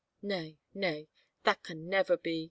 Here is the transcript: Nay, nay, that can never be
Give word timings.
Nay, 0.23 0.57
nay, 0.73 1.09
that 1.43 1.61
can 1.61 1.87
never 1.87 2.17
be 2.17 2.39